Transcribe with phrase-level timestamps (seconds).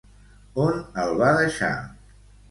[0.61, 1.69] On el va deixar?